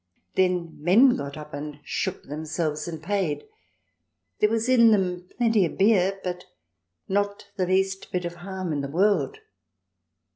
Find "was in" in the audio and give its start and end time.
4.49-4.89